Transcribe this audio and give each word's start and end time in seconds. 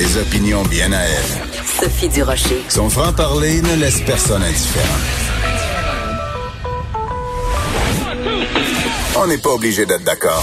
Des 0.00 0.16
opinions 0.16 0.62
bien 0.62 0.90
à 0.92 1.02
elle. 1.02 1.58
Sophie 1.78 2.08
Durocher. 2.08 2.64
Son 2.70 2.88
franc-parler 2.88 3.60
ne 3.60 3.74
laisse 3.74 4.00
personne 4.00 4.42
indifférent. 4.42 4.86
On 9.16 9.26
n'est 9.26 9.36
pas 9.36 9.50
obligé 9.50 9.84
d'être 9.84 10.04
d'accord. 10.04 10.42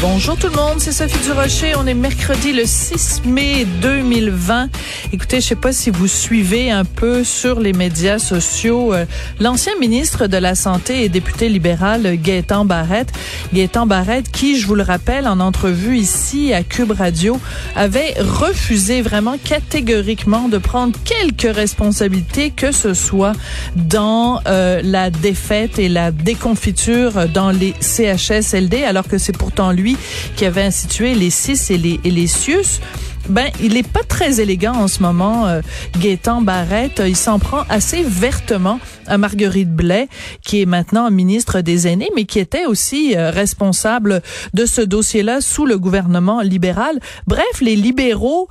Bonjour 0.00 0.36
tout 0.36 0.48
le 0.48 0.56
monde, 0.56 0.78
c'est 0.78 0.92
Sophie 0.92 1.18
Durocher. 1.24 1.74
On 1.76 1.86
est 1.86 1.94
mercredi 1.94 2.54
le 2.54 2.64
6 2.64 3.22
mai 3.26 3.66
2020. 3.82 4.68
Écoutez, 5.12 5.42
je 5.42 5.46
sais 5.46 5.54
pas 5.54 5.72
si 5.72 5.90
vous 5.90 6.08
suivez 6.08 6.70
un 6.70 6.86
peu 6.86 7.22
sur 7.22 7.60
les 7.60 7.74
médias 7.74 8.18
sociaux 8.18 8.94
euh, 8.94 9.04
l'ancien 9.40 9.72
ministre 9.78 10.26
de 10.26 10.38
la 10.38 10.54
Santé 10.54 11.04
et 11.04 11.08
député 11.10 11.50
libéral 11.50 12.16
Gaétan 12.16 12.64
Barrette. 12.64 13.12
Gaétan 13.52 13.86
Barrette 13.86 14.30
qui, 14.30 14.58
je 14.58 14.66
vous 14.66 14.74
le 14.74 14.82
rappelle, 14.82 15.28
en 15.28 15.38
entrevue 15.38 15.98
ici 15.98 16.54
à 16.54 16.62
Cube 16.62 16.92
Radio, 16.92 17.38
avait 17.76 18.14
refusé 18.20 19.02
vraiment 19.02 19.36
catégoriquement 19.42 20.48
de 20.48 20.58
prendre 20.58 20.98
quelques 21.04 21.54
responsabilités 21.54 22.50
que 22.50 22.72
ce 22.72 22.94
soit 22.94 23.32
dans 23.76 24.40
euh, 24.46 24.80
la 24.82 25.10
défaite 25.10 25.78
et 25.78 25.88
la 25.88 26.10
déconfiture 26.10 27.28
dans 27.28 27.50
les 27.50 27.74
CHSLD, 27.80 28.84
alors 28.84 29.06
que 29.06 29.18
c'est 29.18 29.36
pourtant 29.36 29.69
lui 29.72 29.96
qui 30.36 30.44
avait 30.44 30.62
institué 30.62 31.14
les 31.14 31.30
CIS 31.30 31.72
et 31.72 31.78
les, 31.78 32.26
et. 32.26 32.80
Ben, 33.28 33.50
il 33.60 33.76
est 33.76 33.86
pas 33.86 34.02
très 34.02 34.40
élégant 34.40 34.74
en 34.74 34.88
ce 34.88 35.02
moment, 35.02 35.46
euh, 35.46 35.60
Gaétan 35.98 36.40
Barrette. 36.42 37.02
Il 37.06 37.16
s'en 37.16 37.38
prend 37.38 37.62
assez 37.68 38.02
vertement 38.02 38.80
à 39.06 39.18
Marguerite 39.18 39.70
Blais, 39.70 40.08
qui 40.42 40.62
est 40.62 40.66
maintenant 40.66 41.10
ministre 41.10 41.60
des 41.60 41.86
Aînés, 41.86 42.10
mais 42.16 42.24
qui 42.24 42.38
était 42.38 42.66
aussi 42.66 43.14
euh, 43.16 43.30
responsable 43.30 44.22
de 44.54 44.66
ce 44.66 44.80
dossier-là 44.80 45.40
sous 45.40 45.66
le 45.66 45.78
gouvernement 45.78 46.40
libéral. 46.40 46.98
Bref, 47.26 47.60
les 47.60 47.76
libéraux 47.76 48.48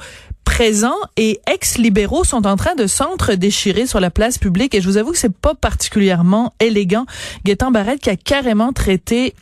présents 0.49 0.97
et 1.15 1.39
ex-libéraux 1.49 2.23
sont 2.23 2.47
en 2.47 2.55
train 2.55 2.75
de 2.75 2.87
s'entre-déchirer 2.87 3.85
sur 3.85 3.99
la 3.99 4.09
place 4.09 4.37
publique 4.37 4.73
et 4.73 4.81
je 4.81 4.87
vous 4.87 4.97
avoue 4.97 5.11
que 5.11 5.17
c'est 5.17 5.33
pas 5.33 5.55
particulièrement 5.55 6.53
élégant. 6.59 7.05
Gaétan 7.45 7.71
Barrette 7.71 8.01
qui 8.01 8.09
a 8.09 8.15
carrément 8.15 8.73
traité 8.73 9.35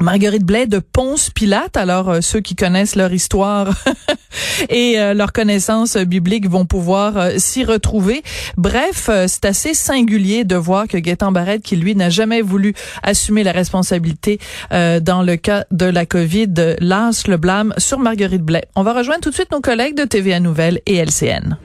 Marguerite 0.00 0.44
Blais 0.44 0.66
de 0.66 0.78
Ponce 0.78 1.30
Pilate. 1.30 1.76
Alors 1.76 2.10
euh, 2.10 2.20
ceux 2.20 2.40
qui 2.40 2.54
connaissent 2.54 2.96
leur 2.96 3.12
histoire 3.12 3.74
et 4.68 4.98
euh, 4.98 5.14
leur 5.14 5.32
connaissance 5.32 5.96
biblique 5.96 6.48
vont 6.48 6.66
pouvoir 6.66 7.16
euh, 7.16 7.30
s'y 7.38 7.64
retrouver. 7.64 8.22
Bref, 8.56 9.08
euh, 9.08 9.26
c'est 9.28 9.44
assez 9.44 9.74
singulier 9.74 10.44
de 10.44 10.56
voir 10.56 10.86
que 10.88 10.98
Gaétan 10.98 11.32
Barrette, 11.32 11.62
qui 11.62 11.76
lui 11.76 11.94
n'a 11.94 12.10
jamais 12.10 12.42
voulu 12.42 12.74
assumer 13.02 13.44
la 13.44 13.52
responsabilité 13.52 14.38
euh, 14.72 15.00
dans 15.00 15.22
le 15.22 15.36
cas 15.36 15.64
de 15.70 15.86
la 15.86 16.06
COVID, 16.06 16.76
lance 16.80 17.28
le 17.28 17.36
blâme 17.36 17.74
sur 17.78 17.98
Marguerite 17.98 18.42
Blais. 18.42 18.64
On 18.74 18.82
va 18.82 18.92
rejoindre 18.92 19.20
tout 19.20 19.30
de 19.30 19.34
suite 19.34 19.50
nos 19.52 19.60
collègues 19.60 19.96
de 19.96 20.04
TVA 20.04 20.40
Nouvelles 20.40 20.80
et 20.86 20.96
LCN. 20.96 21.56